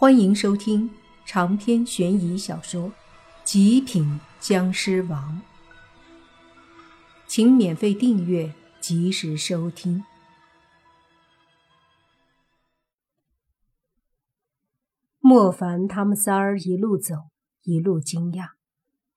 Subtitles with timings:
[0.00, 0.88] 欢迎收听
[1.26, 2.88] 长篇悬疑小说
[3.42, 5.42] 《极品僵尸王》，
[7.26, 10.04] 请免费订阅，及时收听。
[15.18, 17.16] 莫凡他们仨儿一路走，
[17.64, 18.50] 一路惊讶，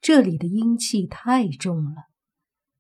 [0.02, 2.08] 这里的阴气太重了，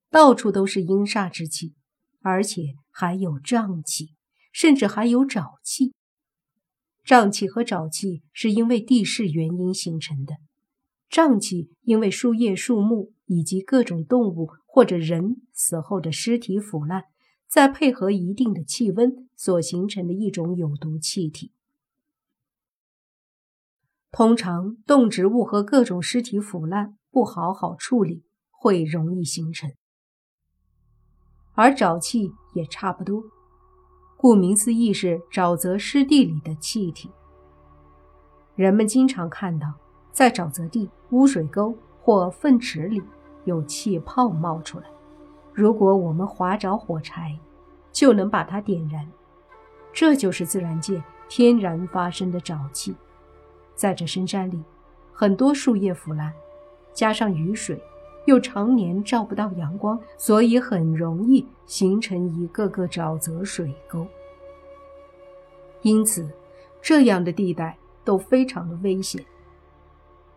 [0.10, 1.76] 到处都是阴煞之气，
[2.22, 4.16] 而且还有瘴气，
[4.52, 5.94] 甚至还有沼气。
[7.06, 10.36] 瘴气和沼气是因为地势原因形成的，
[11.09, 17.06] 瘴气因为树叶、树木以及各种动物或者人死后的尸体腐烂，
[17.48, 21.52] 再配合一定的气温所形成的一种有毒气体。
[24.12, 29.72] 通常动植物和各种尸体腐烂不好好处理，会容易形成，
[31.54, 33.23] 而沼气也差不多。
[34.21, 37.09] 顾名思义，是沼泽湿地里的气体。
[38.53, 39.73] 人们经常看到，
[40.11, 43.02] 在沼泽地、污水沟或粪池里
[43.45, 44.86] 有气泡冒出来。
[45.52, 47.36] 如果我们划着火柴，
[47.91, 49.11] 就能把它点燃。
[49.91, 52.94] 这就是自然界天然发生的沼气。
[53.73, 54.63] 在这深山里，
[55.11, 56.31] 很多树叶腐烂，
[56.94, 57.81] 加上雨水，
[58.25, 64.05] 又常年照不到阳光，所以很容易形成一个个沼泽水沟。
[65.81, 66.30] 因此，
[66.81, 69.23] 这样的地带都非常的危险。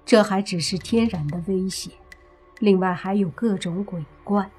[0.06, 1.92] 这还只是天然的危险，
[2.58, 4.50] 另外还有各种鬼怪。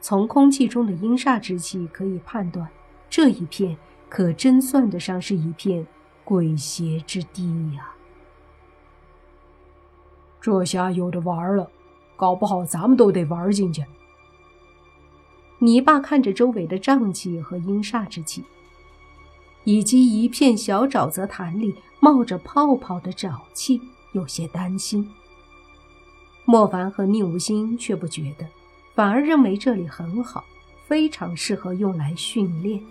[0.00, 2.68] 从空气中的阴煞之气可以判断，
[3.10, 3.76] 这一片
[4.08, 5.86] 可真算得上是一片
[6.24, 7.92] 鬼邪之地呀。
[10.40, 11.68] 这下有的玩了，
[12.18, 13.82] 搞不好咱们都得玩进去。
[15.58, 18.44] 泥巴看着周围的瘴气和阴煞之气。
[19.64, 23.78] 以及一片小沼泽潭里冒着泡泡的沼气，
[24.12, 25.06] 有些担心。
[26.46, 28.46] 莫凡和宁无心却不觉得，
[28.94, 30.42] 反而认为这里很好，
[30.86, 32.82] 非常适合用来训练。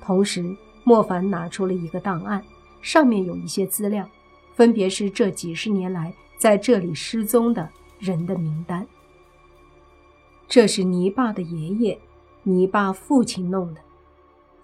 [0.00, 2.42] 同时，莫凡拿出了一个档案，
[2.80, 4.08] 上面有一些资料，
[4.54, 7.68] 分别是这几十年来在这里失踪的
[7.98, 8.86] 人的名单。
[10.46, 12.00] 这是泥巴的爷爷，
[12.42, 13.82] 泥巴父亲弄的，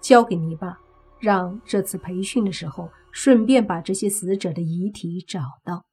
[0.01, 0.79] 交给泥巴。
[1.17, 5.85] 让这次培训的时候，顺便把这些死者的遗体找到。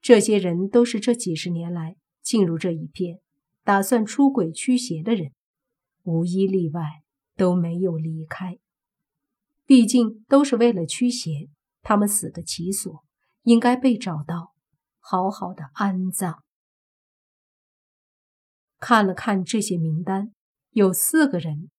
[0.00, 3.18] 这些人都是这几十年来进入这一片，
[3.64, 5.32] 打算出轨驱邪的人，
[6.04, 7.02] 无一例外
[7.36, 8.58] 都没有离开。
[9.66, 11.50] 毕竟都是为了驱邪，
[11.82, 13.04] 他们死的其所，
[13.42, 14.52] 应该被找到，
[15.10, 16.44] 好好的安葬。
[18.78, 20.34] 看了看这些名单，
[20.72, 21.70] 有四个人。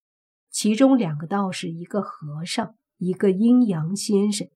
[0.49, 4.49] 其中两个道士，一个和尚，一个阴阳先生。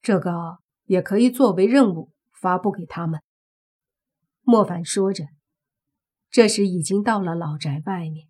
[0.00, 3.20] 这个也可以作为任务发布给他们。
[4.40, 5.26] 莫凡说着，
[6.30, 8.28] 这时已经到了老宅外面。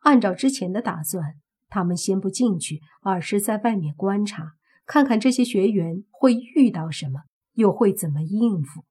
[0.00, 4.56] 按照之前的打算，他们先不进去，而是在外面观察，
[4.86, 7.22] 看看这些学员会遇到什么，
[7.52, 8.84] 又会怎么应付。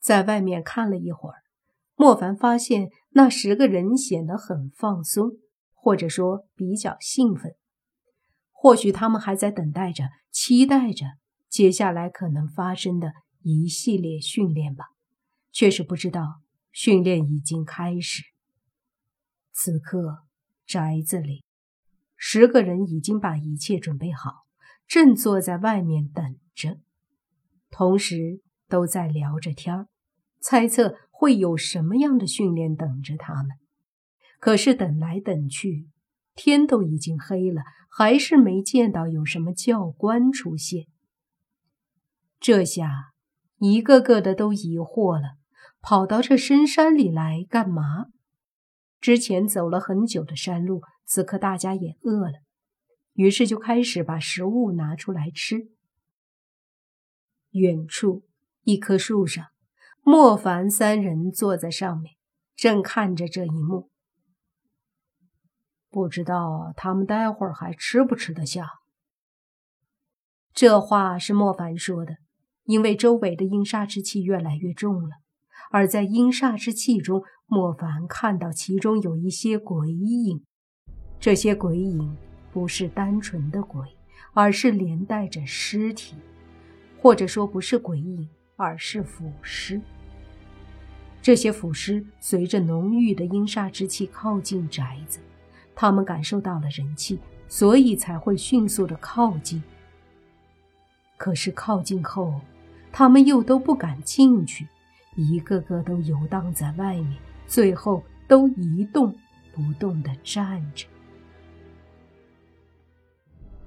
[0.00, 1.36] 在外面看了一会儿。
[2.00, 5.32] 莫凡发现那十个人显得很放松，
[5.74, 7.56] 或者说比较兴奋。
[8.52, 11.06] 或许他们还在等待着、期待着
[11.48, 13.12] 接下来可能发生的
[13.42, 14.84] 一系列训练吧。
[15.50, 16.40] 却是不知道
[16.70, 18.22] 训练已经开始。
[19.52, 20.18] 此刻，
[20.64, 21.42] 宅子里，
[22.20, 24.44] 十个人已经把一切准备好，
[24.86, 26.78] 正坐在外面等着，
[27.70, 29.86] 同时都在聊着天。
[30.40, 33.56] 猜测会有什么样的训练等着他们，
[34.40, 35.88] 可是等来等去，
[36.34, 40.86] 天都已经黑了，还是没见到有什么教官出现。
[42.40, 43.12] 这下
[43.58, 45.38] 一个个的都疑惑了，
[45.80, 48.06] 跑到这深山里来干嘛？
[49.00, 52.40] 之前走了很久的山路，此刻大家也饿了，
[53.12, 55.68] 于是就开始把食物拿出来吃。
[57.50, 58.24] 远处
[58.62, 59.46] 一棵树上。
[60.02, 62.14] 莫凡三人坐在上面，
[62.56, 63.90] 正看着这一幕。
[65.90, 68.70] 不知道他们待会儿还吃不吃得下。
[70.54, 72.16] 这话是莫凡说的，
[72.64, 75.16] 因为周围的阴煞之气越来越重了。
[75.70, 80.42] 而在阴煞之气中，莫凡看到其中有一些鬼影。
[81.20, 82.16] 这些鬼影
[82.52, 83.82] 不是单纯的鬼，
[84.32, 86.16] 而是连带着尸体，
[87.00, 89.80] 或者说不是鬼影，而是腐尸。
[91.20, 95.18] 这些腐尸随着浓郁的阴煞之气靠近宅子，
[95.74, 97.18] 他们感受到了人气，
[97.48, 99.62] 所以才会迅速的靠近。
[101.16, 102.40] 可是靠近后，
[102.92, 104.68] 他们又都不敢进去，
[105.18, 107.18] 一个个都游荡在外面，
[107.48, 109.12] 最后都一动
[109.52, 110.86] 不动的站着。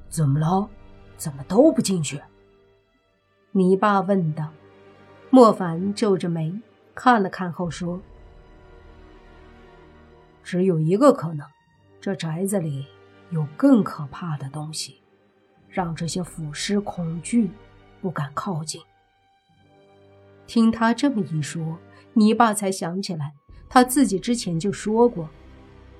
[0.07, 0.69] 怎么了？
[1.18, 2.21] 怎么都不进去？
[3.51, 4.50] 泥巴问道。
[5.30, 6.57] 莫凡皱着眉
[6.95, 8.01] 看了看后说
[10.44, 11.45] ：“只有一个可能，
[12.00, 12.88] 这宅子里
[13.30, 15.01] 有更可怕的东西，
[15.68, 17.51] 让这些腐尸恐惧，
[18.01, 18.81] 不敢靠近。”
[20.51, 21.80] 听他这么一说，
[22.12, 23.31] 你爸才想起来，
[23.69, 25.30] 他自己之前就说过，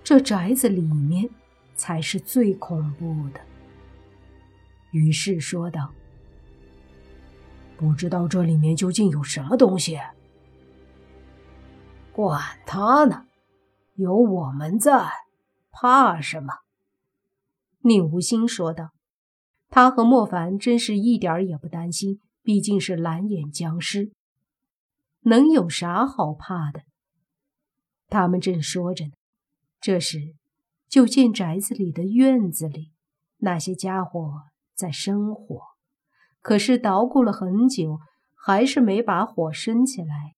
[0.03, 1.30] 这宅子里面
[1.74, 3.39] 才是最恐怖的。
[4.92, 5.94] 于是说道。
[7.77, 9.98] 不知道这里面究竟有什么东西。
[12.12, 13.27] 管他呢，
[13.95, 15.09] 有我们在，
[15.71, 16.50] 怕什么？
[17.83, 18.89] 宁无心说道。
[19.69, 24.12] 他和莫凡真是一点也不担心，毕竟是蓝眼僵尸，
[25.21, 26.81] 能有啥好怕的？
[28.07, 29.12] 他们正说着呢，
[29.79, 30.35] 这时
[30.88, 32.91] 就见宅子里的院子里，
[33.38, 35.62] 那些家伙在生火。
[36.41, 38.00] 可是捣鼓了很久，
[38.35, 40.35] 还是没把火生起来。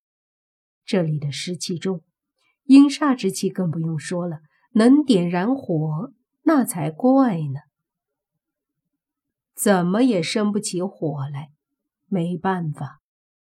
[0.84, 2.02] 这里的湿气重，
[2.64, 4.40] 阴煞之气更不用说了，
[4.72, 7.60] 能点燃火那才怪呢。
[9.54, 11.50] 怎么也生不起火来，
[12.06, 13.00] 没办法，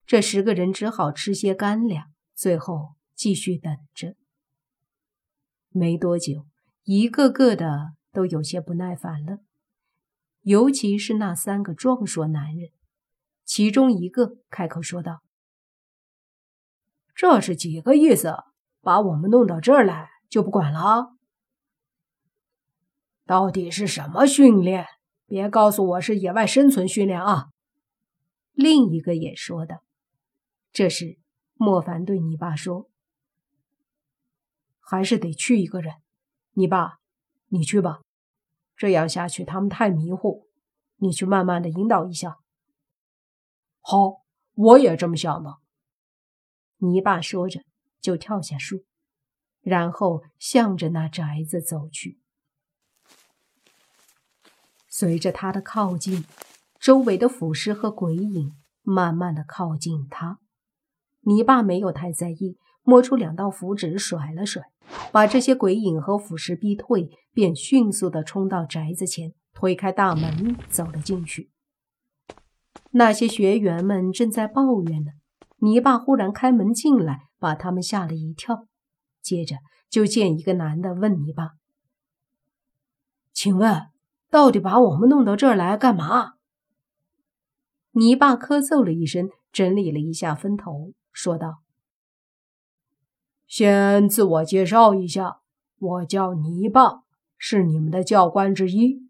[0.09, 4.15] 这十个人只好吃些干粮，最后继续等着。
[5.69, 6.47] 没多久，
[6.83, 9.37] 一个个的都有些不耐烦了。
[10.41, 12.71] 尤其是那三个壮硕男人，
[13.45, 15.21] 其中一个开口说道
[17.13, 18.33] ：“这是几个意思？
[18.81, 21.11] 把我们弄到这儿来就不管了？
[23.27, 24.87] 到底是什么训练？
[25.27, 27.49] 别告诉我是野外生存训练啊！”
[28.53, 29.83] 另一个也说道。
[30.71, 31.19] 这时，
[31.55, 32.89] 莫凡对你爸说
[34.79, 35.95] ：“还是得去一个人，
[36.51, 36.99] 你爸，
[37.47, 38.01] 你去吧。”
[38.77, 40.47] 这样下去，他们太迷糊。
[41.01, 42.39] 你去慢慢的引导一下。
[43.81, 44.23] 好，
[44.53, 45.57] 我也这么想的。
[46.77, 47.63] 你爸说着，
[47.99, 48.85] 就跳下树，
[49.61, 52.19] 然后向着那宅子走去。
[54.87, 56.25] 随着他的靠近，
[56.79, 60.39] 周围的腐尸和鬼影慢慢的靠近他。
[61.21, 64.63] 泥巴没有太在意，摸出两道符纸，甩了甩。
[65.11, 71.51] 把这些鬼影和腐尸逼退，便迅速的冲到宅子前，推开大门走了进去。
[72.91, 75.11] 那些学员们正在抱怨呢，
[75.57, 78.65] 泥巴忽然开门进来，把他们吓了一跳。
[79.21, 79.57] 接着
[79.89, 81.51] 就见一个男的问泥巴
[83.31, 83.89] ：“请问，
[84.31, 86.33] 到底把我们弄到这儿来干嘛？”
[87.93, 91.61] 泥巴咳嗽了一声，整理了一下分头，说道。
[93.47, 95.41] 先自我介绍一下，
[95.79, 97.03] 我叫泥巴，
[97.37, 99.09] 是你们的教官之一。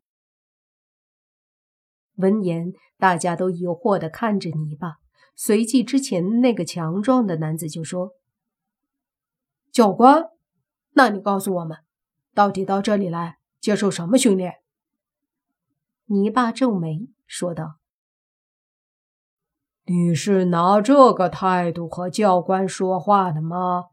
[2.16, 4.98] 闻言，大家都疑惑的看着泥巴。
[5.36, 8.12] 随即，之前那个强壮的男子就说
[9.72, 10.26] ：“教官，
[10.92, 11.78] 那你告诉我们，
[12.34, 14.56] 到底到这里来接受什么训练？”
[16.08, 17.79] 泥巴皱眉说道
[19.92, 23.86] ：“你是拿这个态度和教官说话的吗？”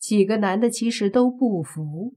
[0.00, 2.14] 几个男的其实都不服，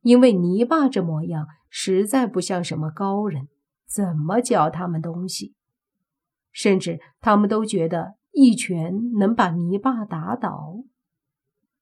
[0.00, 3.48] 因为泥巴这模样实在不像什么高人，
[3.86, 5.54] 怎么教他们东西？
[6.52, 10.84] 甚至他们都觉得一拳能把泥巴打倒。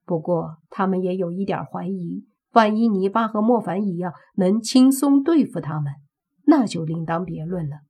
[0.04, 5.92] 不过他们也有一点怀疑，万一泥巴和莫凡一样能轻松对付他们，
[6.46, 7.82] 那就另当别论了。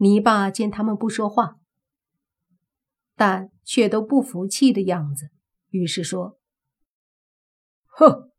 [0.00, 1.56] 泥巴见他们不说话。
[3.14, 5.28] 但却都不服气的样子，
[5.68, 6.38] 于是说
[7.84, 8.30] ：“哼，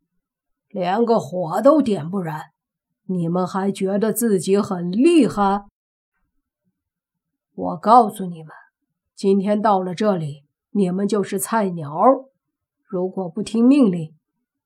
[0.70, 2.46] 连个火都点不燃，
[3.04, 5.68] 你们还觉得自己很厉害？
[7.54, 8.52] 我告诉你们，
[9.14, 11.92] 今天到了这里，你们就是菜鸟。
[12.84, 14.16] 如果不听命令，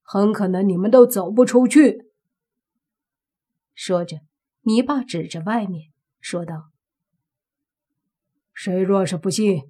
[0.01, 2.09] 很可能你们都走不出去。”
[3.75, 4.21] 说着，
[4.61, 6.69] 泥巴指着外面说道
[8.55, 9.61] ：“谁若是不信。”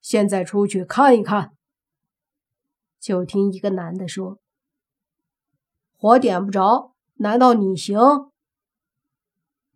[0.00, 1.50] 现在出去看一看。
[3.00, 4.38] 就听一个男的说
[5.98, 7.98] ：“火点不着，难道你行？”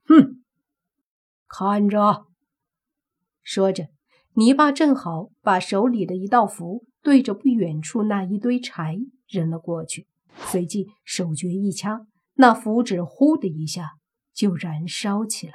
[0.07, 0.45] 哼，
[1.49, 2.27] 看着。
[3.43, 3.89] 说着，
[4.35, 8.97] 泥巴正好把手里的一道符对着不远处那一堆柴
[9.29, 10.07] 扔了过去，
[10.37, 13.99] 随即手诀一掐，那符纸“呼”的一下
[14.33, 15.55] 就燃烧起来。